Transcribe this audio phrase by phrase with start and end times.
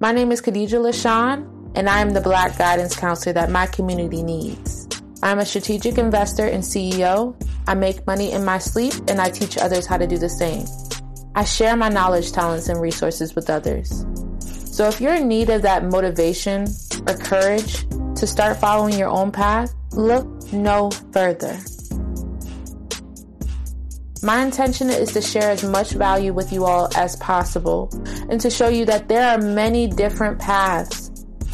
[0.00, 4.22] My name is Khadijah Lashaun, and I am the Black guidance counselor that my community
[4.22, 4.86] needs.
[5.24, 7.34] I'm a strategic investor and CEO.
[7.66, 10.66] I make money in my sleep, and I teach others how to do the same.
[11.34, 14.06] I share my knowledge, talents, and resources with others.
[14.38, 16.68] So if you're in need of that motivation
[17.08, 21.58] or courage to start following your own path, look no further.
[24.22, 27.88] My intention is to share as much value with you all as possible
[28.28, 31.10] and to show you that there are many different paths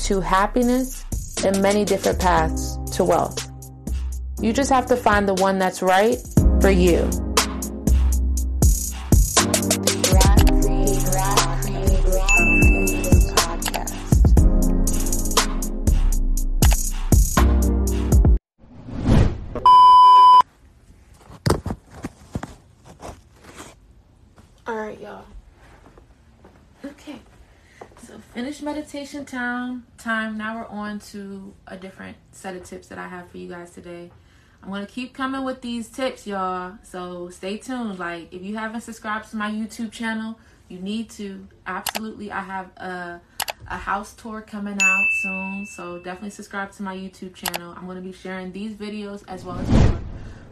[0.07, 1.05] to happiness
[1.45, 3.51] and many different paths to wealth.
[4.41, 6.19] You just have to find the one that's right
[6.61, 7.11] for you.
[24.85, 25.25] Right, y'all.
[26.85, 27.21] Okay.
[28.03, 29.87] So finish meditation time.
[29.97, 30.37] Time.
[30.37, 33.71] Now we're on to a different set of tips that I have for you guys
[33.71, 34.11] today.
[34.63, 36.75] I'm gonna keep coming with these tips, y'all.
[36.83, 37.99] So stay tuned.
[37.99, 41.47] Like if you haven't subscribed to my YouTube channel, you need to.
[41.67, 43.21] Absolutely, I have a
[43.67, 45.67] a house tour coming out soon.
[45.67, 47.75] So definitely subscribe to my YouTube channel.
[47.75, 50.01] I'm gonna be sharing these videos as well as more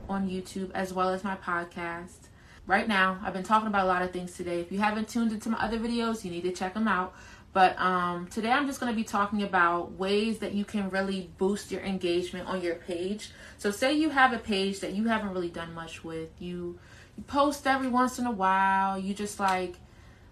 [0.08, 2.28] on YouTube, as well as my podcast
[2.66, 3.20] right now.
[3.24, 4.60] I've been talking about a lot of things today.
[4.60, 7.14] If you haven't tuned into my other videos, you need to check them out.
[7.52, 11.30] But um, today I'm just going to be talking about ways that you can really
[11.36, 13.30] boost your engagement on your page.
[13.58, 16.30] So say you have a page that you haven't really done much with.
[16.38, 16.78] You,
[17.16, 18.98] you post every once in a while.
[18.98, 19.76] You just like,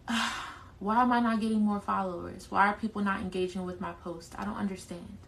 [0.79, 2.51] why am I not getting more followers?
[2.51, 4.35] Why are people not engaging with my post?
[4.39, 5.19] I don't understand.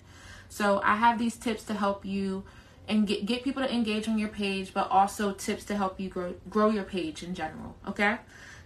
[0.48, 2.44] So I have these tips to help you
[2.88, 6.08] and get, get people to engage on your page, but also tips to help you
[6.08, 7.76] grow grow your page in general.
[7.88, 8.16] Okay.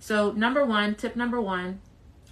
[0.00, 1.81] So number one, tip number one,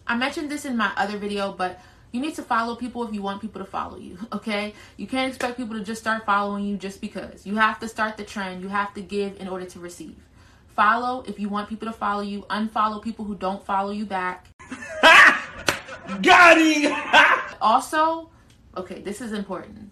[0.07, 1.81] I mentioned this in my other video, but
[2.13, 4.19] you need to follow people if you want people to follow you.
[4.33, 4.75] Okay.
[4.97, 7.47] You can't expect people to just start following you just because.
[7.47, 8.63] You have to start the trend.
[8.63, 10.17] You have to give in order to receive.
[10.69, 12.43] Follow if you want people to follow you.
[12.51, 14.49] Unfollow people who don't follow you back.
[16.23, 16.93] Got him!
[17.61, 18.31] also,
[18.77, 19.91] okay, this is important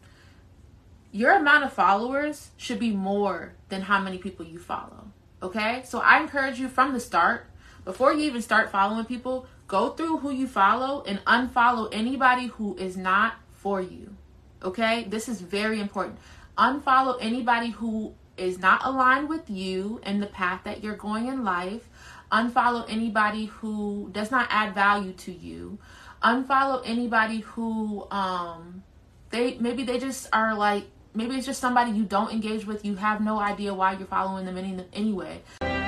[1.12, 5.08] your amount of followers should be more than how many people you follow.
[5.42, 5.82] Okay?
[5.84, 7.46] So I encourage you from the start,
[7.84, 12.76] before you even start following people, go through who you follow and unfollow anybody who
[12.76, 14.16] is not for you.
[14.62, 15.04] Okay?
[15.04, 16.18] This is very important.
[16.56, 21.44] Unfollow anybody who is not aligned with you and the path that you're going in
[21.44, 21.88] life.
[22.30, 25.78] Unfollow anybody who does not add value to you.
[26.22, 28.82] Unfollow anybody who um
[29.30, 30.84] they maybe they just are like
[31.14, 32.84] maybe it's just somebody you don't engage with.
[32.84, 35.42] You have no idea why you're following them any, anyway.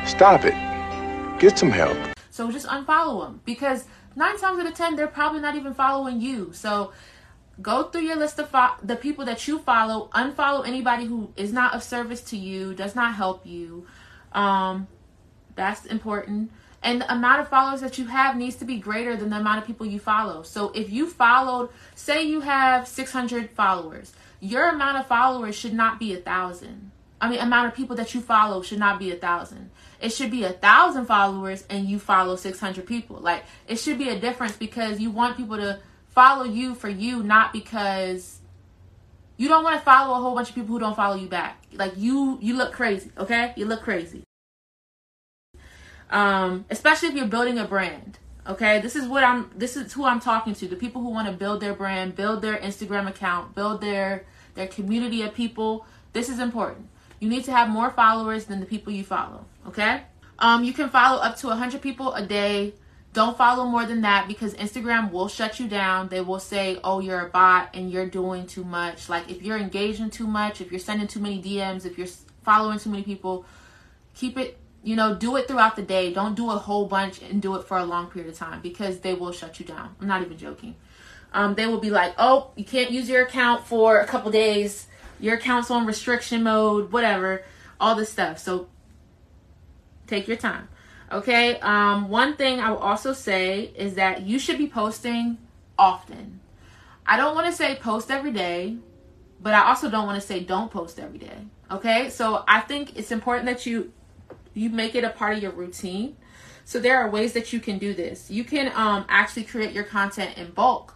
[0.06, 0.54] Stop it.
[1.40, 1.96] Get some help.
[2.30, 3.84] So just unfollow them because
[4.16, 6.52] nine times out of ten, they're probably not even following you.
[6.52, 6.92] So
[7.62, 10.08] go through your list of fo- the people that you follow.
[10.14, 13.86] Unfollow anybody who is not of service to you, does not help you.
[14.32, 14.88] Um,
[15.54, 16.50] that's important.
[16.82, 19.58] And the amount of followers that you have needs to be greater than the amount
[19.58, 20.42] of people you follow.
[20.42, 24.12] So if you followed, say you have 600 followers
[24.44, 26.90] your amount of followers should not be a thousand.
[27.18, 29.70] I mean, amount of people that you follow should not be a thousand.
[30.00, 33.16] It should be a thousand followers and you follow 600 people.
[33.16, 37.22] Like, it should be a difference because you want people to follow you for you,
[37.22, 38.40] not because
[39.38, 41.62] you don't want to follow a whole bunch of people who don't follow you back.
[41.72, 43.54] Like, you, you look crazy, okay?
[43.56, 44.24] You look crazy.
[46.10, 48.18] Um, especially if you're building a brand.
[48.46, 50.68] Okay, this is what I'm this is who I'm talking to.
[50.68, 54.66] The people who want to build their brand, build their Instagram account, build their their
[54.66, 55.86] community of people.
[56.12, 56.88] This is important.
[57.20, 59.46] You need to have more followers than the people you follow.
[59.66, 60.02] Okay?
[60.38, 62.74] Um, you can follow up to 100 people a day.
[63.14, 66.08] Don't follow more than that because Instagram will shut you down.
[66.08, 69.08] They will say, oh, you're a bot and you're doing too much.
[69.08, 72.08] Like, if you're engaging too much, if you're sending too many DMs, if you're
[72.42, 73.46] following too many people,
[74.14, 76.12] keep it, you know, do it throughout the day.
[76.12, 79.00] Don't do a whole bunch and do it for a long period of time because
[79.00, 79.96] they will shut you down.
[80.00, 80.76] I'm not even joking
[81.34, 84.86] um, they will be like, oh, you can't use your account for a couple days.
[85.18, 87.44] Your account's on restriction mode, whatever,
[87.80, 88.38] all this stuff.
[88.38, 88.68] So
[90.06, 90.68] take your time.
[91.10, 91.58] Okay.
[91.58, 95.38] Um, one thing I will also say is that you should be posting
[95.76, 96.40] often.
[97.04, 98.76] I don't want to say post every day,
[99.40, 101.46] but I also don't want to say don't post every day.
[101.70, 102.10] Okay.
[102.10, 103.92] So I think it's important that you
[104.54, 106.16] you make it a part of your routine.
[106.64, 108.30] So there are ways that you can do this.
[108.30, 110.94] You can um, actually create your content in bulk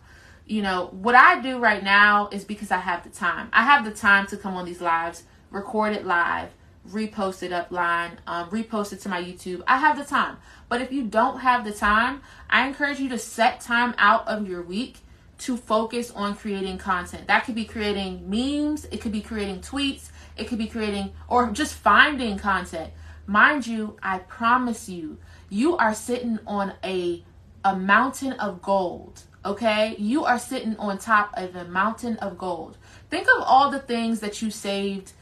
[0.49, 3.51] you know, what I do right now is because I have the time.
[3.53, 6.49] I have the time to come on these lives, record it live,
[6.89, 9.63] repost it up line, um, repost it to my YouTube.
[9.67, 10.39] I have the time.
[10.71, 14.49] But if you don't have the time, I encourage you to set time out of
[14.49, 14.97] your week
[15.41, 17.27] to focus on creating content.
[17.27, 21.51] That could be creating memes, it could be creating tweets, it could be creating or
[21.51, 22.91] just finding content.
[23.29, 25.19] Mind you, I promise you,
[25.51, 27.23] you are sitting on a
[27.63, 29.23] a mountain of gold.
[29.45, 29.95] Okay?
[29.99, 32.79] You are sitting on top of a mountain of gold.
[33.11, 35.13] Think of all the things that you saved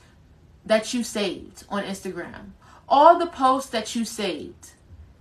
[0.64, 2.50] that you saved on Instagram.
[2.88, 4.70] All the posts that you saved.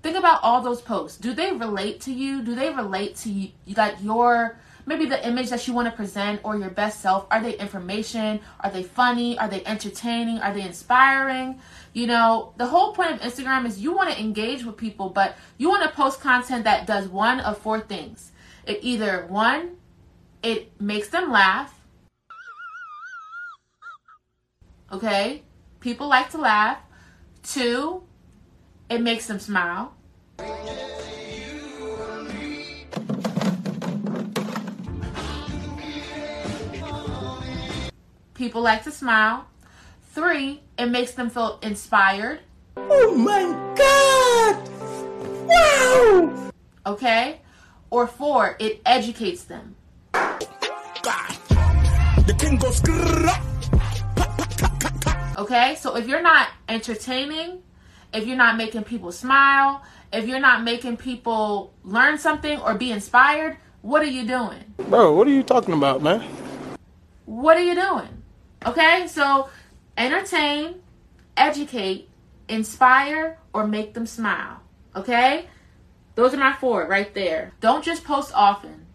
[0.04, 1.18] Think about all those posts.
[1.18, 2.44] Do they relate to you?
[2.44, 6.42] Do they relate to you like your maybe the image that you want to present
[6.44, 7.26] or your best self?
[7.32, 8.40] Are they information?
[8.60, 9.38] Are they funny?
[9.40, 10.40] Are they entertaining?
[10.40, 11.60] Are they inspiring?
[11.96, 15.38] You know, the whole point of Instagram is you want to engage with people, but
[15.58, 18.34] you want to post content that does one of four things.
[18.68, 19.78] It either one,
[20.44, 21.80] it makes them laugh.
[24.92, 25.44] Okay?
[25.80, 26.80] People like to laugh.
[27.44, 28.04] Two,
[28.90, 29.96] it makes them smile.
[38.34, 39.48] People like to smile.
[40.12, 42.40] Three, it makes them feel inspired.
[42.78, 43.44] Oh my
[43.76, 44.70] god!
[45.48, 46.52] Wow!
[46.86, 47.42] Okay?
[47.90, 49.76] Or four, it educates them.
[50.14, 50.48] The
[52.38, 52.82] king goes.
[55.38, 55.76] Okay?
[55.76, 57.62] So if you're not entertaining,
[58.14, 62.92] if you're not making people smile, if you're not making people learn something or be
[62.92, 64.64] inspired, what are you doing?
[64.78, 66.22] Bro, what are you talking about, man?
[67.26, 68.24] What are you doing?
[68.66, 69.08] Okay?
[69.08, 69.50] So
[69.98, 70.82] entertain,
[71.38, 72.10] educate,
[72.48, 74.62] inspire, or make them smile.
[74.96, 75.48] Okay?
[76.16, 77.54] Those are my four right there.
[77.60, 78.86] Don't just post often.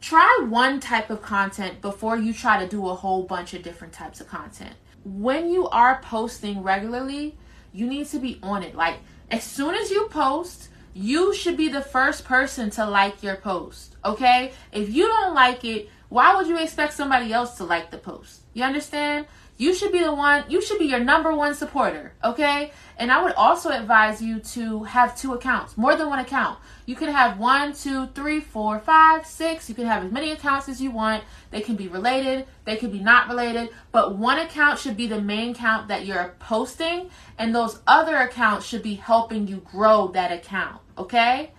[0.00, 3.92] Try one type of content before you try to do a whole bunch of different
[3.92, 4.74] types of content.
[5.04, 7.36] When you are posting regularly,
[7.72, 8.74] you need to be on it.
[8.74, 8.98] Like,
[9.30, 13.96] as soon as you post, you should be the first person to like your post.
[14.04, 14.52] Okay?
[14.72, 18.40] If you don't like it, why would you expect somebody else to like the post?
[18.58, 19.26] You understand?
[19.56, 22.72] You should be the one, you should be your number one supporter, okay?
[22.96, 26.58] And I would also advise you to have two accounts, more than one account.
[26.84, 29.68] You can have one, two, three, four, five, six.
[29.68, 31.22] You can have as many accounts as you want.
[31.52, 35.20] They can be related, they can be not related, but one account should be the
[35.20, 40.32] main account that you're posting, and those other accounts should be helping you grow that
[40.32, 41.52] account, okay?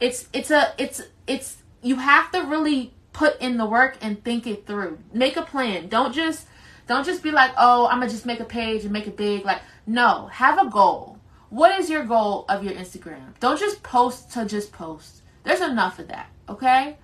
[0.00, 4.46] It's it's a it's it's you have to really put in the work and think
[4.46, 4.98] it through.
[5.12, 5.88] Make a plan.
[5.88, 6.46] Don't just
[6.86, 9.44] don't just be like, oh, I'm gonna just make a page and make it big.
[9.44, 11.18] Like, no, have a goal.
[11.50, 13.38] What is your goal of your Instagram?
[13.40, 15.22] Don't just post to just post.
[15.44, 16.96] There's enough of that, okay?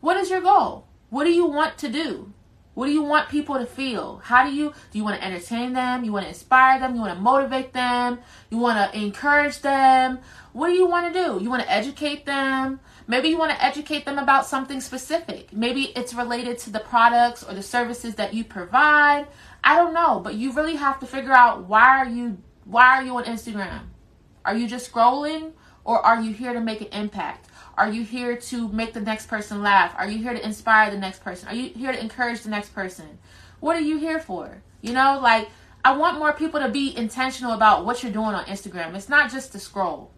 [0.00, 0.86] What is your goal?
[1.10, 2.32] What do you want to do?
[2.74, 4.20] What do you want people to feel?
[4.24, 6.04] How do you do you want to entertain them?
[6.04, 6.94] You want to inspire them?
[6.94, 8.18] You want to motivate them?
[8.50, 10.18] You want to encourage them?
[10.52, 11.42] What do you want to do?
[11.42, 12.80] You want to educate them?
[13.06, 15.52] Maybe you want to educate them about something specific.
[15.52, 19.26] Maybe it's related to the products or the services that you provide.
[19.62, 23.04] I don't know, but you really have to figure out why are you why are
[23.04, 23.88] you on Instagram?
[24.44, 25.52] Are you just scrolling
[25.84, 27.48] or are you here to make an impact?
[27.76, 29.94] Are you here to make the next person laugh?
[29.98, 31.48] Are you here to inspire the next person?
[31.48, 33.18] Are you here to encourage the next person?
[33.60, 34.62] What are you here for?
[34.80, 35.50] You know, like
[35.84, 38.94] I want more people to be intentional about what you're doing on Instagram.
[38.94, 40.10] It's not just to scroll.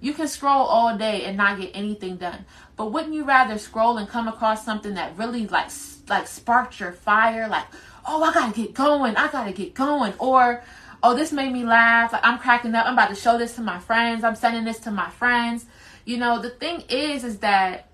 [0.00, 2.44] You can scroll all day and not get anything done.
[2.76, 5.70] But wouldn't you rather scroll and come across something that really like
[6.08, 7.64] like sparked your fire like,
[8.06, 9.16] "Oh, I got to get going.
[9.16, 10.62] I got to get going." Or,
[11.02, 12.12] "Oh, this made me laugh.
[12.12, 12.86] Like I'm cracking up.
[12.86, 14.22] I'm about to show this to my friends.
[14.24, 15.64] I'm sending this to my friends."
[16.04, 17.88] You know, the thing is is that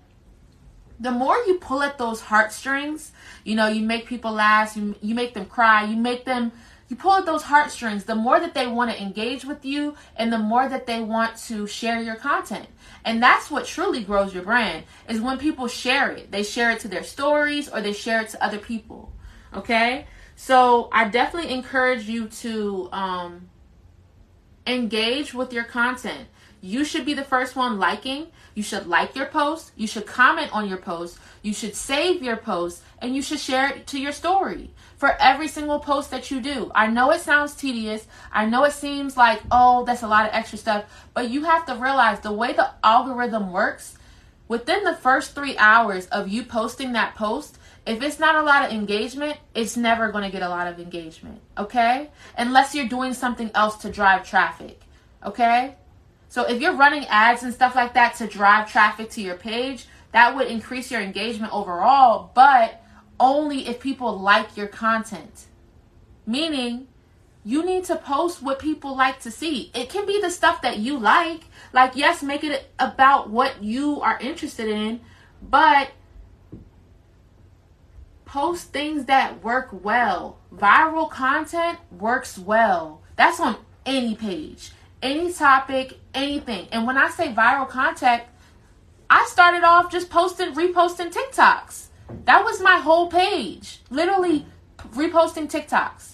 [0.99, 3.11] the more you pull at those heartstrings,
[3.43, 6.51] you know, you make people laugh, you you make them cry, you make them
[6.93, 10.31] you pull at those heartstrings, the more that they want to engage with you and
[10.31, 12.67] the more that they want to share your content.
[13.03, 16.31] And that's what truly grows your brand is when people share it.
[16.31, 19.11] They share it to their stories or they share it to other people.
[19.55, 20.05] Okay?
[20.35, 23.49] So I definitely encourage you to um,
[24.67, 26.27] engage with your content.
[26.61, 28.27] You should be the first one liking.
[28.53, 29.71] You should like your post.
[29.75, 31.17] You should comment on your post.
[31.43, 35.49] You should save your post and you should share it to your story for every
[35.49, 36.71] single post that you do.
[36.73, 38.07] I know it sounds tedious.
[38.31, 40.85] I know it seems like, oh, that's a lot of extra stuff.
[41.13, 43.97] But you have to realize the way the algorithm works,
[44.47, 48.63] within the first three hours of you posting that post, if it's not a lot
[48.63, 51.41] of engagement, it's never going to get a lot of engagement.
[51.57, 52.09] Okay?
[52.37, 54.79] Unless you're doing something else to drive traffic.
[55.25, 55.75] Okay?
[56.29, 59.87] So if you're running ads and stuff like that to drive traffic to your page,
[60.13, 62.81] that would increase your engagement overall, but
[63.19, 65.47] only if people like your content.
[66.25, 66.87] Meaning,
[67.43, 69.71] you need to post what people like to see.
[69.73, 71.41] It can be the stuff that you like.
[71.73, 75.01] Like, yes, make it about what you are interested in,
[75.41, 75.89] but
[78.25, 80.39] post things that work well.
[80.53, 83.01] Viral content works well.
[83.15, 86.67] That's on any page, any topic, anything.
[86.71, 88.23] And when I say viral content,
[89.13, 91.87] I started off just posting, reposting TikToks.
[92.25, 93.81] That was my whole page.
[93.91, 96.13] Literally reposting TikToks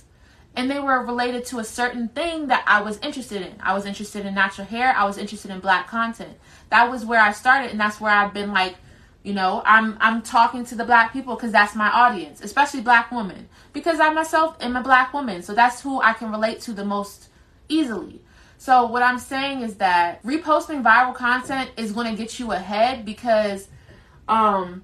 [0.53, 3.55] and they were related to a certain thing that I was interested in.
[3.61, 4.93] I was interested in natural hair.
[4.93, 6.37] I was interested in black content.
[6.69, 8.75] That was where I started, and that's where I've been like,
[9.23, 13.09] you know, I'm I'm talking to the black people because that's my audience, especially black
[13.09, 16.73] women, because I myself am a black woman, so that's who I can relate to
[16.73, 17.29] the most
[17.69, 18.21] easily.
[18.59, 23.05] So what I'm saying is that reposting viral content is going to get you ahead
[23.05, 23.69] because
[24.27, 24.83] um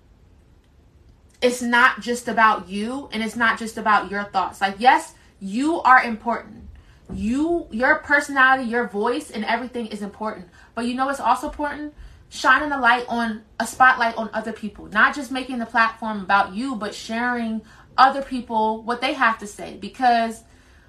[1.41, 4.61] it's not just about you and it's not just about your thoughts.
[4.61, 6.69] Like yes, you are important.
[7.13, 10.47] You, your personality, your voice, and everything is important.
[10.73, 11.93] But you know what's also important?
[12.29, 14.85] Shining a light on a spotlight on other people.
[14.85, 17.61] Not just making the platform about you, but sharing
[17.97, 19.75] other people what they have to say.
[19.75, 20.43] Because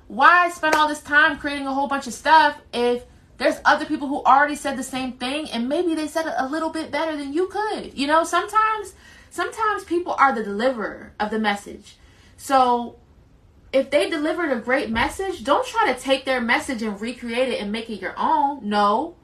[0.08, 3.04] why spend all this time creating a whole bunch of stuff if
[3.38, 6.48] there's other people who already said the same thing and maybe they said it a
[6.48, 7.96] little bit better than you could.
[7.96, 8.94] You know, sometimes
[9.30, 11.96] sometimes people are the deliverer of the message.
[12.36, 12.96] So
[13.72, 17.60] if they delivered a great message, don't try to take their message and recreate it
[17.60, 18.66] and make it your own.
[18.68, 19.16] No.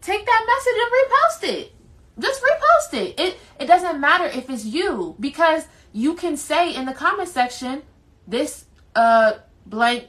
[0.00, 1.74] Take that message and repost it.
[2.18, 3.20] Just repost it.
[3.20, 7.82] It it doesn't matter if it's you because you can say in the comment section
[8.26, 8.64] this
[8.94, 9.34] uh
[9.68, 10.08] blank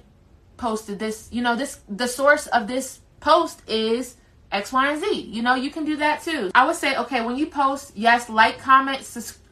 [0.57, 4.15] posted this, you know, this the source of this post is
[4.51, 5.21] X, Y, and Z.
[5.21, 6.51] You know, you can do that too.
[6.55, 9.01] I would say, okay, when you post, yes, like, comment,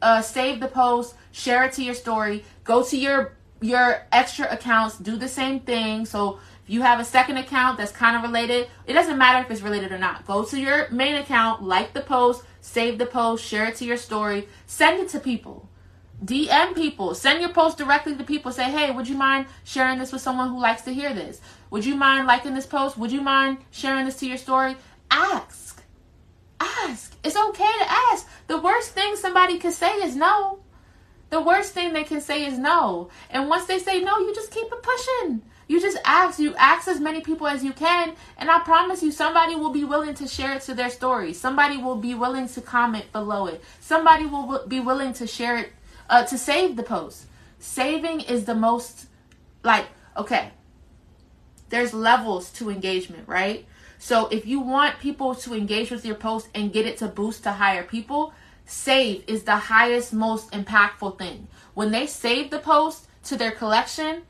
[0.02, 4.98] uh, save the post, share it to your story, go to your your extra accounts
[4.98, 6.06] do the same thing.
[6.06, 9.50] So if you have a second account that's kind of related, it doesn't matter if
[9.50, 10.26] it's related or not.
[10.26, 13.96] Go to your main account, like the post, save the post, share it to your
[13.96, 15.68] story, send it to people.
[16.24, 18.50] DM people, send your post directly to people.
[18.50, 21.40] Say, hey, would you mind sharing this with someone who likes to hear this?
[21.70, 22.98] Would you mind liking this post?
[22.98, 24.76] Would you mind sharing this to your story?
[25.10, 25.82] Ask.
[26.60, 27.16] Ask.
[27.22, 28.26] It's okay to ask.
[28.48, 30.60] The worst thing somebody could say is no.
[31.30, 33.10] The worst thing they can say is no.
[33.30, 35.42] And once they say no, you just keep it pushing.
[35.68, 36.38] You just ask.
[36.38, 38.14] You ask as many people as you can.
[38.38, 41.34] And I promise you, somebody will be willing to share it to their story.
[41.34, 43.62] Somebody will be willing to comment below it.
[43.80, 45.72] Somebody will be willing to share it,
[46.08, 47.26] uh, to save the post.
[47.58, 49.06] Saving is the most,
[49.64, 49.86] like,
[50.16, 50.50] okay,
[51.68, 53.66] there's levels to engagement, right?
[53.98, 57.42] So if you want people to engage with your post and get it to boost
[57.42, 58.32] to higher people,
[58.64, 61.48] save is the highest, most impactful thing.
[61.74, 64.22] When they save the post to their collection,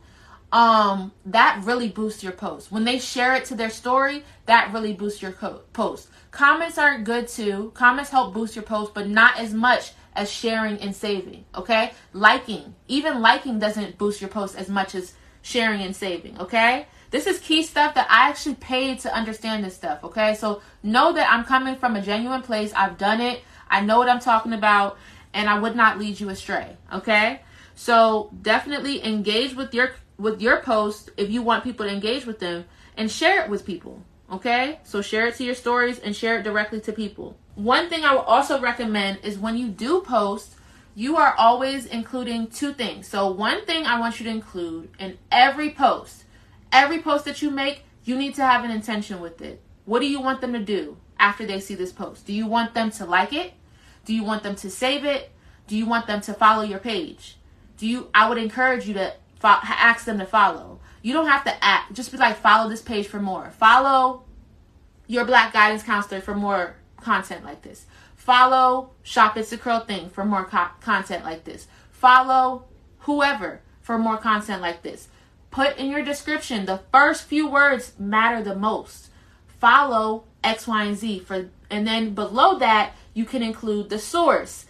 [0.50, 2.72] um, that really boosts your post.
[2.72, 6.08] When they share it to their story, that really boosts your co- post.
[6.30, 7.70] Comments aren't good too.
[7.74, 11.44] Comments help boost your post, but not as much as sharing and saving.
[11.54, 16.38] Okay, liking, even liking doesn't boost your post as much as sharing and saving.
[16.40, 16.86] Okay.
[17.10, 20.34] This is key stuff that I actually paid to understand this stuff, okay?
[20.34, 22.70] So know that I'm coming from a genuine place.
[22.76, 23.40] I've done it.
[23.70, 24.98] I know what I'm talking about,
[25.32, 26.76] and I would not lead you astray.
[26.92, 27.40] Okay,
[27.74, 32.40] so definitely engage with your with your post if you want people to engage with
[32.40, 34.02] them, and share it with people.
[34.30, 37.38] Okay, so share it to your stories and share it directly to people.
[37.58, 40.54] One thing I would also recommend is when you do post,
[40.94, 43.08] you are always including two things.
[43.08, 46.22] So, one thing I want you to include in every post,
[46.70, 49.60] every post that you make, you need to have an intention with it.
[49.86, 52.24] What do you want them to do after they see this post?
[52.26, 53.54] Do you want them to like it?
[54.04, 55.32] Do you want them to save it?
[55.66, 57.38] Do you want them to follow your page?
[57.76, 58.08] Do you?
[58.14, 60.78] I would encourage you to fo- ask them to follow.
[61.02, 61.92] You don't have to act.
[61.94, 63.50] Just be like, follow this page for more.
[63.50, 64.22] Follow
[65.08, 67.86] your Black Guidance Counselor for more content like this.
[68.16, 71.66] Follow Shop It's a Curl Thing for more co- content like this.
[71.90, 72.64] Follow
[73.00, 75.08] whoever for more content like this.
[75.50, 79.08] Put in your description the first few words matter the most.
[79.46, 84.66] Follow X, Y, and Z for, and then below that you can include the source.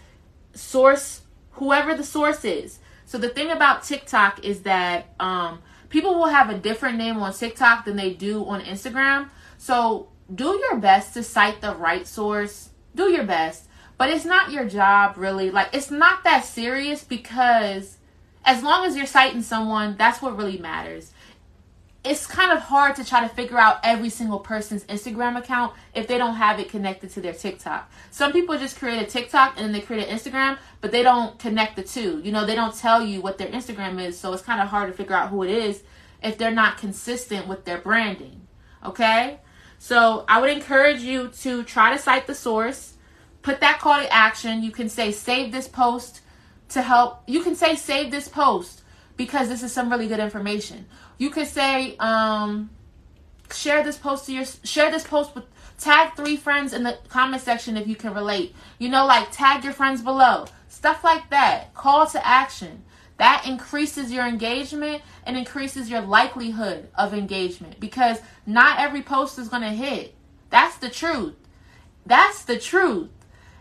[0.55, 2.79] Source, whoever the source is.
[3.05, 7.33] So the thing about TikTok is that um, people will have a different name on
[7.33, 9.31] TikTok than they do on Instagram.
[9.59, 12.71] So do your best to cite the right source.
[12.95, 13.65] Do your best.
[13.97, 15.51] But it's not your job, really.
[15.51, 17.99] Like, it's not that serious because
[18.45, 21.13] as long as you're citing someone, that's what really matters
[22.05, 26.07] it's kind of hard to try to figure out every single person's Instagram account if
[26.07, 27.91] they don't have it connected to their TikTok.
[28.11, 31.39] Some people just create a TikTok and then they create an Instagram, but they don't
[31.39, 32.21] connect the two.
[32.25, 34.91] You know, they don't tell you what their Instagram is, so it's kind of hard
[34.91, 35.83] to figure out who it is
[36.23, 38.47] if they're not consistent with their branding.
[38.85, 39.41] Okay?
[39.79, 42.95] So I would encourage you to try to cite the source,
[43.43, 44.63] put that call to action.
[44.63, 46.21] You can say, save this post
[46.71, 47.23] to help.
[47.27, 48.83] You can say, save this post
[49.17, 50.87] because this is some really good information.
[51.17, 52.71] You could say, um,
[53.53, 55.45] share this post to your, share this post with,
[55.79, 58.55] tag three friends in the comment section if you can relate.
[58.79, 60.47] You know, like tag your friends below.
[60.69, 61.73] Stuff like that.
[61.75, 62.85] Call to action.
[63.19, 69.49] That increases your engagement and increases your likelihood of engagement because not every post is
[69.49, 70.15] going to hit.
[70.51, 71.35] That's the truth.
[72.07, 73.11] That's the truth.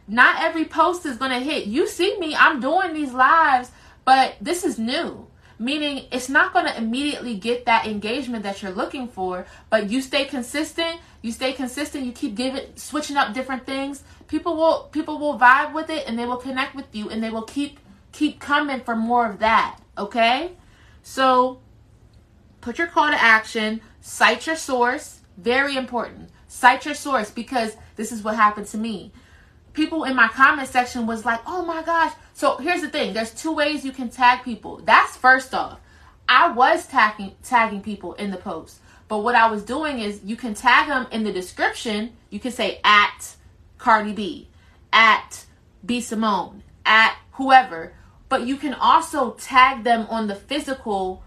[0.08, 1.66] Not every post is going to hit.
[1.66, 3.72] You see me, I'm doing these lives,
[4.06, 5.28] but this is new.
[5.60, 10.04] Meaning it's not going to immediately get that engagement that you're looking for, but you
[10.04, 14.04] stay consistent, you stay consistent, you keep giving switching up different things.
[14.28, 17.32] People will people will vibe with it and they will connect with you and they
[17.32, 17.80] will keep
[18.18, 20.52] keep coming for more of that, okay?
[21.04, 21.60] So
[22.62, 26.30] put your call to action, cite your source, very important.
[26.48, 29.12] Cite your source because this is what happened to me
[29.78, 33.32] people in my comment section was like, "Oh my gosh." So here's the thing, there's
[33.32, 34.82] two ways you can tag people.
[34.84, 35.80] That's first off.
[36.28, 38.80] I was tagging tagging people in the post.
[39.08, 42.14] But what I was doing is you can tag them in the description.
[42.32, 43.36] You can say at
[43.78, 44.50] Cardi B,
[44.92, 45.46] at
[45.86, 47.94] B Simone, at whoever.
[48.30, 51.24] But you can also tag them on the physical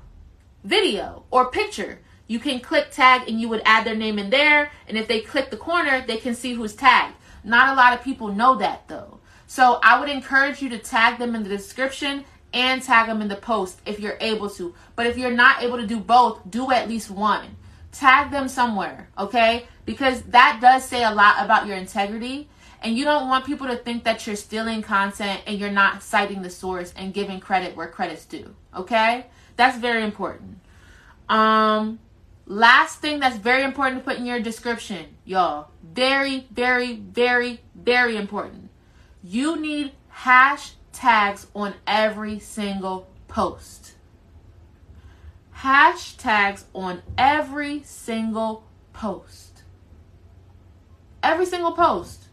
[0.64, 2.00] video or picture.
[2.26, 4.70] You can click tag and you would add their name in there.
[4.86, 7.16] And if they click the corner, they can see who's tagged.
[7.42, 9.18] Not a lot of people know that though.
[9.46, 13.28] So I would encourage you to tag them in the description and tag them in
[13.28, 14.74] the post if you're able to.
[14.94, 17.56] But if you're not able to do both, do at least one.
[17.92, 19.66] Tag them somewhere, okay?
[19.84, 22.48] Because that does say a lot about your integrity.
[22.82, 26.42] And you don't want people to think that you're stealing content and you're not citing
[26.42, 29.26] the source and giving credit where credit's due, okay?
[29.56, 30.58] That's very important.
[31.28, 31.98] Um,
[32.50, 35.68] Last thing that's very important to put in your description, y'all.
[35.84, 38.70] Very, very, very, very important.
[39.22, 43.92] You need hashtags on every single post.
[45.58, 49.62] Hashtags on every single post.
[51.22, 52.29] Every single post.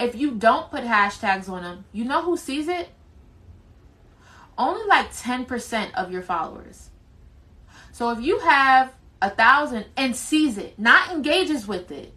[0.00, 2.88] If you don't put hashtags on them, you know who sees it?
[4.56, 6.88] Only like 10% of your followers.
[7.92, 12.14] So if you have a thousand and sees it, not engages with it.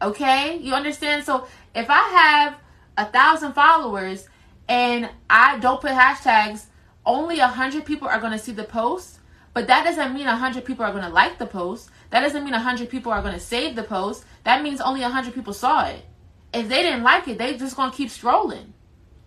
[0.00, 0.56] Okay?
[0.56, 1.24] You understand?
[1.24, 2.56] So if I have
[2.96, 4.26] a thousand followers
[4.66, 6.66] and I don't put hashtags,
[7.04, 9.18] only a hundred people are gonna see the post.
[9.52, 11.90] But that doesn't mean a hundred people are gonna like the post.
[12.08, 14.24] That doesn't mean a hundred people are gonna save the post.
[14.44, 16.06] That means only a hundred people saw it.
[16.54, 18.72] If they didn't like it, they just gonna keep strolling.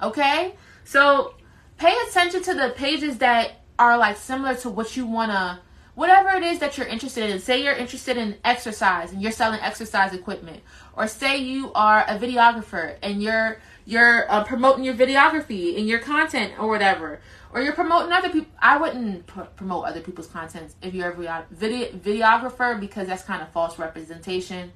[0.02, 0.56] Okay?
[0.84, 1.36] So
[1.78, 5.62] pay attention to the pages that are like similar to what you wanna
[5.98, 7.40] whatever it is that you're interested in.
[7.40, 10.62] Say you're interested in exercise and you're selling exercise equipment,
[10.94, 15.98] or say you are a videographer and you're you're uh, promoting your videography and your
[15.98, 17.20] content or whatever,
[17.52, 18.52] or you're promoting other people.
[18.60, 23.42] I wouldn't pr- promote other people's content if you're a video videographer because that's kind
[23.42, 24.72] of false representation.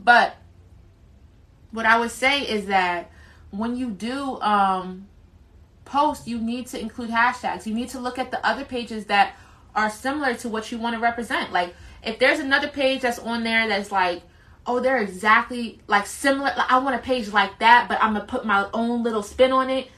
[0.00, 0.36] But
[1.74, 3.10] what I would say is that
[3.50, 5.08] when you do um,
[5.84, 7.66] post, you need to include hashtags.
[7.66, 9.34] You need to look at the other pages that
[9.74, 11.52] are similar to what you want to represent.
[11.52, 14.22] Like if there's another page that's on there that's like,
[14.66, 16.52] oh, they're exactly like similar.
[16.56, 19.50] Like, I want a page like that, but I'm gonna put my own little spin
[19.50, 19.90] on it.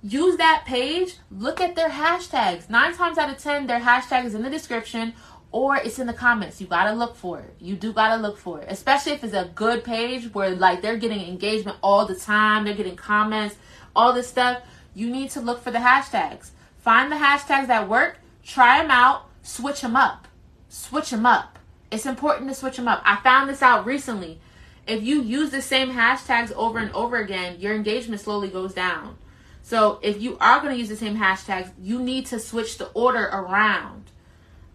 [0.00, 1.16] Use that page.
[1.32, 2.70] Look at their hashtags.
[2.70, 5.14] Nine times out of ten, their hashtag is in the description
[5.50, 6.60] or it's in the comments.
[6.60, 7.54] You gotta look for it.
[7.58, 10.96] You do gotta look for it, especially if it's a good page where like they're
[10.96, 12.64] getting engagement all the time.
[12.64, 13.56] They're getting comments,
[13.94, 14.62] all this stuff.
[14.94, 16.50] You need to look for the hashtags.
[16.78, 20.26] Find the hashtags that work Try them out, switch them up.
[20.70, 21.58] Switch them up.
[21.90, 23.02] It's important to switch them up.
[23.04, 24.40] I found this out recently.
[24.86, 29.18] If you use the same hashtags over and over again, your engagement slowly goes down.
[29.62, 32.86] So if you are going to use the same hashtags, you need to switch the
[32.92, 34.10] order around.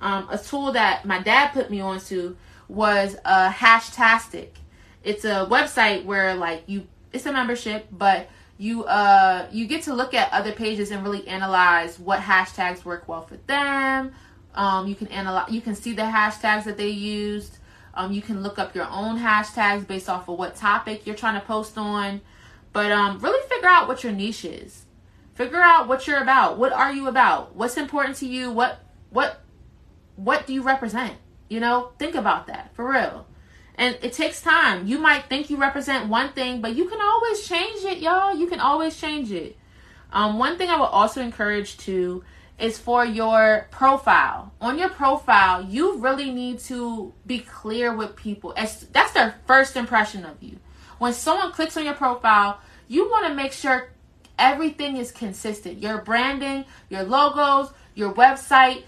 [0.03, 2.35] Um, a tool that my dad put me onto
[2.67, 4.49] was a uh, Hashtastic.
[5.03, 9.93] It's a website where like you, it's a membership, but you uh you get to
[9.93, 14.13] look at other pages and really analyze what hashtags work well for them.
[14.55, 17.57] Um you can analyze you can see the hashtags that they used.
[17.93, 21.39] Um you can look up your own hashtags based off of what topic you're trying
[21.39, 22.21] to post on.
[22.71, 24.85] But um really figure out what your niche is.
[25.33, 26.57] Figure out what you're about.
[26.57, 27.55] What are you about?
[27.55, 28.51] What's important to you?
[28.51, 29.41] What what
[30.15, 31.13] what do you represent
[31.49, 33.25] you know think about that for real
[33.75, 34.87] and it takes time.
[34.87, 38.35] You might think you represent one thing, but you can always change it, y'all.
[38.35, 39.57] You can always change it.
[40.11, 42.23] Um, one thing I would also encourage to
[42.59, 44.53] is for your profile.
[44.61, 48.53] On your profile, you really need to be clear with people.
[48.55, 50.59] As that's their first impression of you.
[50.99, 53.89] When someone clicks on your profile, you want to make sure
[54.37, 55.81] everything is consistent.
[55.81, 58.83] Your branding, your logos, your website,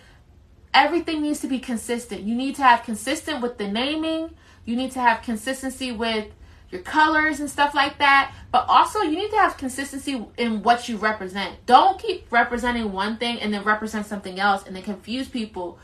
[0.76, 2.22] everything needs to be consistent.
[2.22, 4.32] You need to have consistent with the naming.
[4.66, 6.28] You need to have consistency with
[6.70, 8.34] your colors and stuff like that.
[8.52, 11.66] But also, you need to have consistency in what you represent.
[11.66, 15.80] Don't keep representing one thing and then represent something else and then confuse people.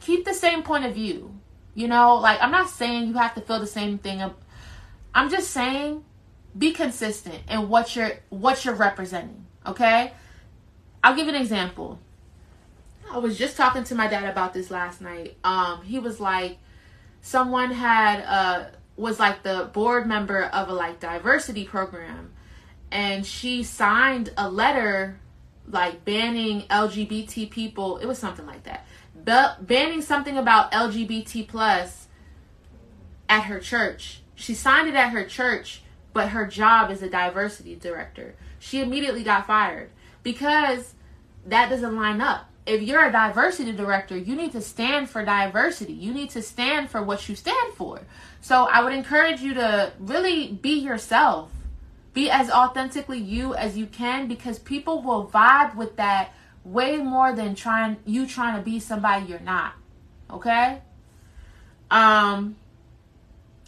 [0.00, 1.34] Keep the same point of view.
[1.74, 4.22] You know, like I'm not saying you have to feel the same thing.
[5.14, 6.04] I'm just saying
[6.56, 9.46] be consistent in what you're what you're representing.
[9.66, 10.12] Okay?
[11.02, 11.98] I'll give an example.
[13.12, 15.36] I was just talking to my dad about this last night.
[15.42, 16.58] Um, he was like,
[17.22, 22.32] someone had uh was like the board member of a like diversity program,
[22.90, 25.18] and she signed a letter
[25.68, 27.98] like banning LGBT people.
[27.98, 28.86] It was something like that,
[29.24, 32.06] Be- banning something about LGBT plus
[33.28, 34.22] at her church.
[34.36, 38.36] She signed it at her church, but her job is a diversity director.
[38.60, 39.90] She immediately got fired
[40.22, 40.94] because
[41.46, 45.92] that doesn't line up if you're a diversity director, you need to stand for diversity.
[45.92, 48.00] You need to stand for what you stand for.
[48.40, 51.50] So I would encourage you to really be yourself.
[52.12, 56.32] Be as authentically you as you can because people will vibe with that
[56.64, 59.74] way more than trying you trying to be somebody you're not.
[60.30, 60.82] Okay?
[61.90, 62.56] Um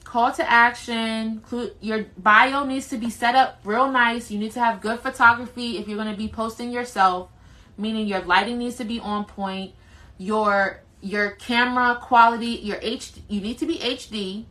[0.05, 1.43] call to action,
[1.81, 4.31] your bio needs to be set up real nice.
[4.31, 7.31] You need to have good photography if you're going to be posting yourself
[7.77, 9.73] meaning your lighting needs to be on point.
[10.19, 14.45] Your your camera quality, your H you need to be HD.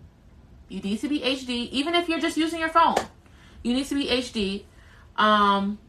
[0.67, 2.95] You need to be HD even if you're just using your phone.
[3.63, 4.63] You need to be HD.
[5.15, 5.79] Um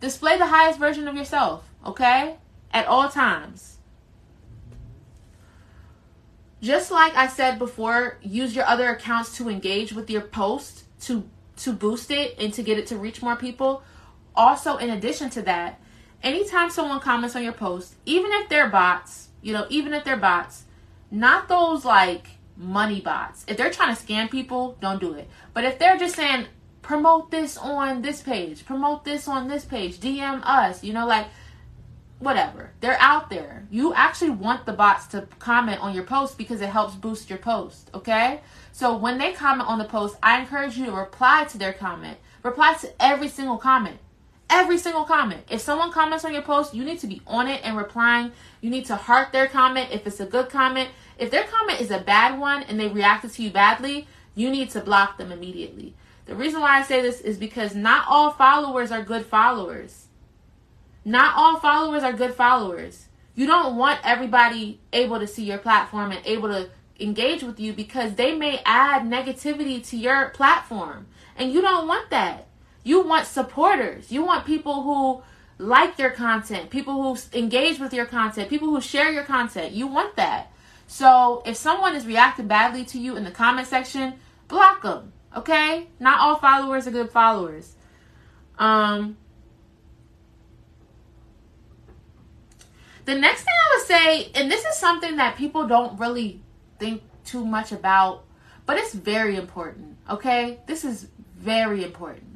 [0.00, 2.36] display the highest version of yourself, okay?
[2.72, 3.78] At all times.
[6.62, 11.28] Just like I said before, use your other accounts to engage with your post to
[11.56, 13.82] to boost it and to get it to reach more people
[14.40, 15.78] also, in addition to that,
[16.22, 20.16] anytime someone comments on your post, even if they're bots, you know, even if they're
[20.16, 20.64] bots,
[21.10, 22.26] not those like
[22.56, 23.44] money bots.
[23.46, 25.28] If they're trying to scam people, don't do it.
[25.52, 26.46] But if they're just saying,
[26.80, 31.26] promote this on this page, promote this on this page, DM us, you know, like
[32.18, 32.70] whatever.
[32.80, 33.66] They're out there.
[33.70, 37.38] You actually want the bots to comment on your post because it helps boost your
[37.38, 38.40] post, okay?
[38.72, 42.16] So when they comment on the post, I encourage you to reply to their comment.
[42.42, 43.98] Reply to every single comment
[44.50, 45.42] every single comment.
[45.50, 48.32] If someone comments on your post, you need to be on it and replying.
[48.60, 50.90] You need to heart their comment if it's a good comment.
[51.18, 54.70] If their comment is a bad one and they reacted to you badly, you need
[54.70, 55.94] to block them immediately.
[56.26, 60.06] The reason why I say this is because not all followers are good followers.
[61.04, 63.06] Not all followers are good followers.
[63.34, 67.72] You don't want everybody able to see your platform and able to engage with you
[67.72, 71.06] because they may add negativity to your platform.
[71.36, 72.46] And you don't want that.
[72.82, 74.10] You want supporters.
[74.10, 75.22] You want people who
[75.58, 79.72] like your content, people who engage with your content, people who share your content.
[79.72, 80.50] You want that.
[80.86, 84.14] So if someone is reacting badly to you in the comment section,
[84.48, 85.12] block them.
[85.36, 85.88] Okay?
[86.00, 87.74] Not all followers are good followers.
[88.58, 89.16] Um
[93.04, 96.42] The next thing I would say, and this is something that people don't really
[96.78, 98.24] think too much about,
[98.66, 99.96] but it's very important.
[100.08, 100.60] Okay?
[100.66, 102.29] This is very important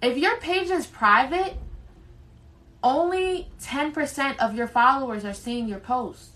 [0.00, 1.56] if your page is private,
[2.82, 6.30] only 10% of your followers are seeing your post.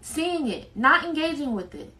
[0.00, 1.92] Seeing it, not engaging with it.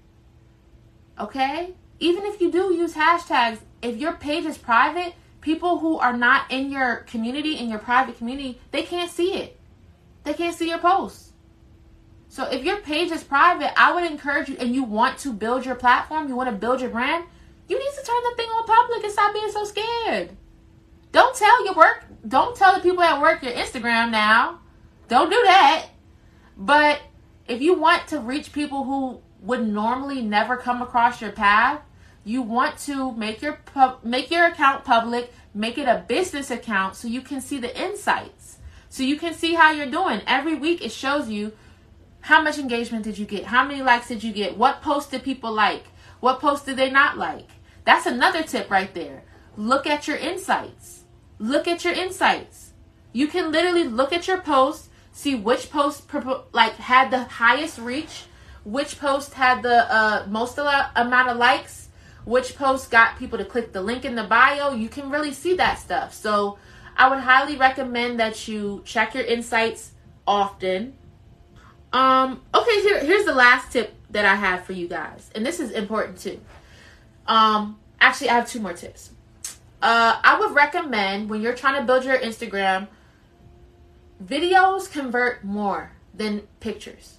[1.18, 1.74] Okay?
[2.00, 6.50] Even if you do use hashtags, if your page is private, people who are not
[6.50, 9.58] in your community, in your private community, they can't see it.
[10.24, 11.32] They can't see your posts.
[12.28, 15.66] So if your page is private, I would encourage you and you want to build
[15.66, 17.24] your platform, you want to build your brand,
[17.68, 20.36] you need to turn the thing on public and stop being so scared.
[21.12, 24.60] Don't tell your work, don't tell the people at work your Instagram now.
[25.08, 25.88] Don't do that.
[26.56, 27.00] But
[27.46, 31.80] if you want to reach people who would normally never come across your path,
[32.24, 33.58] you want to make your
[34.02, 38.58] make your account public, make it a business account so you can see the insights.
[38.88, 40.20] So you can see how you're doing.
[40.26, 41.52] Every week it shows you
[42.20, 43.46] how much engagement did you get?
[43.46, 44.56] How many likes did you get?
[44.56, 45.84] What post did people like?
[46.22, 47.48] What post did they not like?
[47.84, 49.24] That's another tip right there.
[49.56, 51.02] Look at your insights.
[51.40, 52.74] Look at your insights.
[53.12, 56.04] You can literally look at your post, see which post
[56.52, 58.26] like had the highest reach,
[58.62, 61.88] which post had the uh, most amount of likes,
[62.24, 64.70] which post got people to click the link in the bio.
[64.74, 66.14] You can really see that stuff.
[66.14, 66.56] So
[66.96, 69.90] I would highly recommend that you check your insights
[70.24, 70.94] often.
[71.92, 75.60] Um, okay, here, here's the last tip that I have for you guys, and this
[75.60, 76.40] is important too.
[77.26, 79.10] Um, actually, I have two more tips.
[79.82, 82.86] Uh, I would recommend when you're trying to build your Instagram,
[84.24, 87.18] videos convert more than pictures.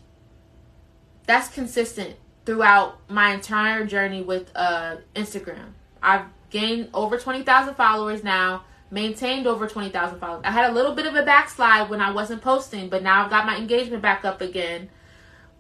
[1.26, 5.74] That's consistent throughout my entire journey with uh, Instagram.
[6.02, 10.44] I've gained over 20,000 followers now, maintained over 20,000 followers.
[10.46, 13.30] I had a little bit of a backslide when I wasn't posting, but now I've
[13.30, 14.90] got my engagement back up again.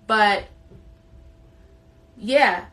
[0.05, 0.45] But
[2.23, 2.65] yeah,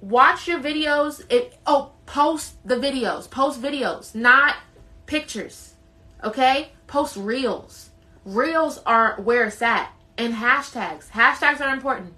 [0.00, 1.22] watch your videos.
[1.30, 3.30] It oh, post the videos.
[3.30, 4.56] Post videos, not
[5.04, 5.74] pictures.
[6.22, 6.70] Okay?
[6.86, 7.90] Post reels.
[8.24, 9.92] Reels are where it's at.
[10.16, 11.10] And hashtags.
[11.10, 12.14] Hashtags are important.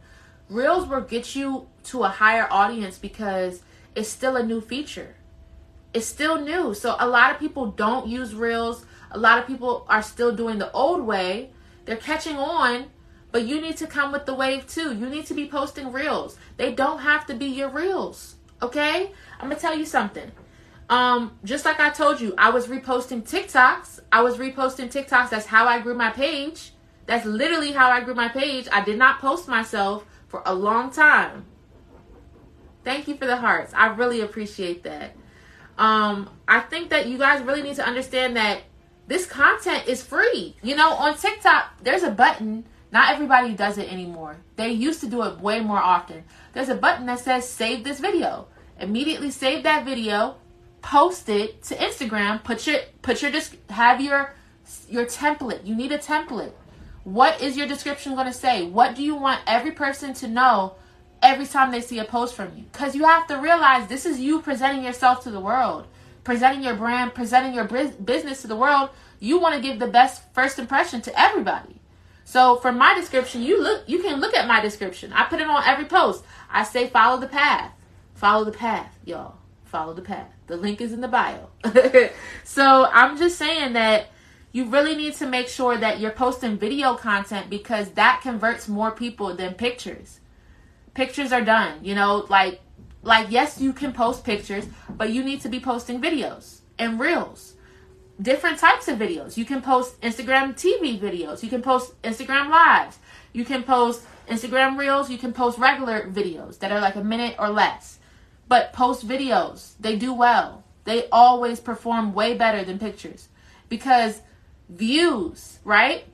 [0.48, 3.62] Reels will get you to a higher audience because
[3.96, 5.16] it's still a new feature.
[5.92, 6.72] It's still new.
[6.72, 8.86] So a lot of people don't use Reels.
[9.10, 11.50] A lot of people are still doing the old way.
[11.84, 12.86] They're catching on,
[13.36, 14.96] but you need to come with the wave too.
[14.96, 16.38] You need to be posting Reels.
[16.56, 18.36] They don't have to be your Reels.
[18.62, 19.12] Okay?
[19.38, 20.32] I'm to tell you something.
[20.88, 24.00] Um, just like I told you, I was reposting TikToks.
[24.10, 25.28] I was reposting TikToks.
[25.28, 26.72] That's how I grew my page.
[27.04, 28.68] That's literally how I grew my page.
[28.72, 31.44] I did not post myself for a long time.
[32.84, 33.74] Thank you for the hearts.
[33.74, 35.14] I really appreciate that.
[35.76, 38.62] Um, I think that you guys really need to understand that
[39.08, 40.56] this content is free.
[40.62, 42.64] You know, on TikTok, there's a button.
[42.92, 44.38] Not everybody does it anymore.
[44.56, 46.24] They used to do it way more often.
[46.52, 48.46] There's a button that says save this video.
[48.78, 50.36] Immediately save that video,
[50.82, 54.34] post it to Instagram, put your put your just have your
[54.88, 55.66] your template.
[55.66, 56.52] You need a template.
[57.04, 58.66] What is your description going to say?
[58.66, 60.74] What do you want every person to know
[61.22, 62.64] every time they see a post from you?
[62.72, 65.86] Because you have to realize this is you presenting yourself to the world,
[66.24, 68.90] presenting your brand, presenting your business to the world.
[69.20, 71.80] You want to give the best first impression to everybody.
[72.26, 75.12] So for my description, you look you can look at my description.
[75.12, 76.24] I put it on every post.
[76.50, 77.70] I say follow the path.
[78.14, 79.36] Follow the path, y'all.
[79.64, 80.28] Follow the path.
[80.48, 81.48] The link is in the bio.
[82.44, 84.08] so I'm just saying that
[84.50, 88.90] you really need to make sure that you're posting video content because that converts more
[88.90, 90.18] people than pictures.
[90.94, 92.60] Pictures are done, you know, like
[93.02, 97.54] like yes, you can post pictures, but you need to be posting videos and reels.
[98.20, 99.36] Different types of videos.
[99.36, 101.42] You can post Instagram TV videos.
[101.42, 102.98] You can post Instagram lives.
[103.32, 105.10] You can post Instagram reels.
[105.10, 107.98] You can post regular videos that are like a minute or less.
[108.48, 110.64] But post videos, they do well.
[110.84, 113.28] They always perform way better than pictures
[113.68, 114.22] because
[114.68, 116.04] views, right?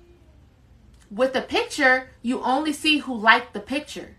[1.10, 4.16] With a picture, you only see who liked the picture,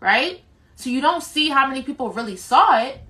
[0.00, 0.40] right?
[0.74, 3.00] So you don't see how many people really saw it.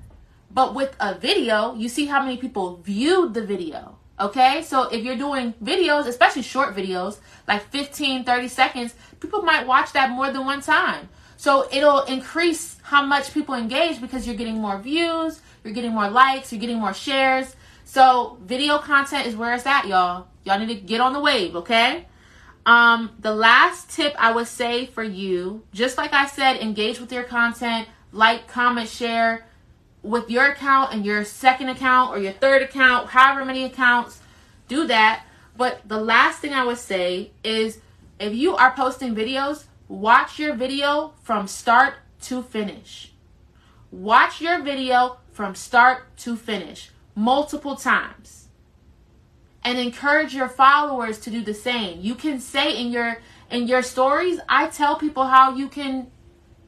[0.56, 3.98] But with a video, you see how many people viewed the video.
[4.18, 4.62] Okay?
[4.62, 9.92] So if you're doing videos, especially short videos, like 15, 30 seconds, people might watch
[9.92, 11.10] that more than one time.
[11.36, 16.08] So it'll increase how much people engage because you're getting more views, you're getting more
[16.08, 17.54] likes, you're getting more shares.
[17.84, 20.28] So video content is where it's at, y'all.
[20.44, 22.06] Y'all need to get on the wave, okay?
[22.64, 27.12] Um, the last tip I would say for you, just like I said, engage with
[27.12, 29.45] your content, like, comment, share
[30.06, 34.20] with your account and your second account or your third account, however many accounts,
[34.68, 35.24] do that.
[35.56, 37.80] But the last thing I would say is
[38.20, 43.12] if you are posting videos, watch your video from start to finish.
[43.90, 48.48] Watch your video from start to finish multiple times
[49.64, 52.00] and encourage your followers to do the same.
[52.00, 53.18] You can say in your
[53.50, 56.10] in your stories, I tell people how you can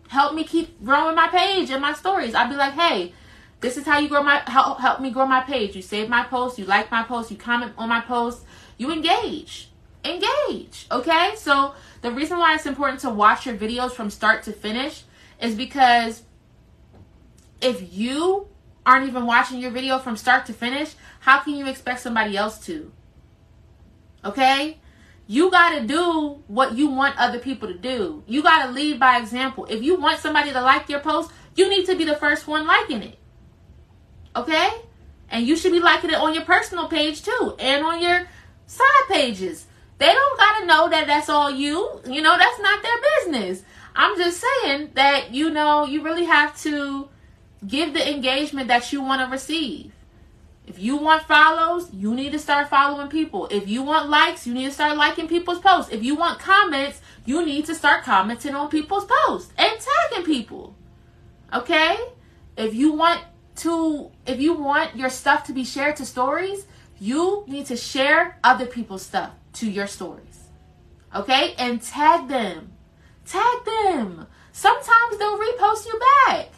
[0.09, 2.35] help me keep growing my page and my stories.
[2.35, 3.15] I'd be like, "Hey,
[3.61, 5.75] this is how you grow my help help me grow my page.
[5.75, 8.45] You save my post, you like my post, you comment on my post,
[8.77, 9.71] you engage.
[10.05, 11.33] Engage, okay?
[11.37, 15.03] So, the reason why it's important to watch your videos from start to finish
[15.43, 16.23] is because
[17.61, 18.47] if you
[18.87, 22.59] aren't even watching your video from start to finish, how can you expect somebody else
[22.67, 22.93] to?
[24.25, 24.79] Okay?
[25.27, 28.23] You got to do what you want other people to do.
[28.27, 29.67] You got to lead by example.
[29.67, 32.67] If you want somebody to like your post, you need to be the first one
[32.67, 33.19] liking it.
[34.39, 34.71] Okay?
[35.31, 38.29] And you should be liking it on your personal page too and on your
[38.67, 39.67] side pages.
[39.99, 42.01] They don't got to know that that's all you.
[42.07, 43.63] You know, that's not their business.
[43.97, 47.09] I'm just saying that, you know, you really have to
[47.67, 49.93] give the engagement that you want to receive.
[50.69, 53.49] If you want follows, you need to start following people.
[53.51, 55.91] If you want likes, you need to start liking people's posts.
[55.91, 60.77] If you want comments, you need to start commenting on people's posts and tagging people.
[61.53, 61.97] Okay?
[62.57, 63.23] If you want
[63.59, 66.67] to if you want your stuff to be shared to stories,
[66.99, 70.49] you need to share other people's stuff to your stories.
[71.15, 71.55] Okay?
[71.59, 72.73] And tag them.
[73.27, 74.27] Tag them.
[74.53, 76.49] Sometimes they'll repost you back.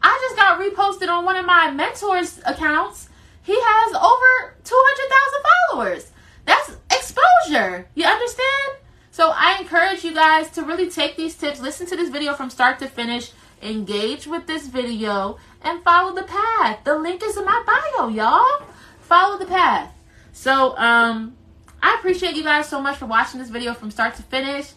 [0.00, 3.08] I just got reposted on one of my mentors' accounts.
[3.42, 6.12] He has over 200,000 followers.
[6.44, 7.88] That's exposure.
[7.94, 8.78] You understand?
[9.10, 12.50] So I encourage you guys to really take these tips, listen to this video from
[12.50, 16.84] start to finish, engage with this video, and follow the path.
[16.84, 18.66] The link is in my bio, y'all.
[19.00, 19.92] Follow the path.
[20.32, 21.36] So, um,
[21.82, 24.72] I appreciate you guys so much for watching this video from start to finish.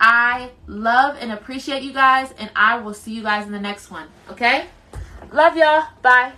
[0.00, 3.90] I love and appreciate you guys, and I will see you guys in the next
[3.90, 4.08] one.
[4.30, 4.66] Okay?
[5.32, 5.84] Love y'all.
[6.02, 6.32] Bye.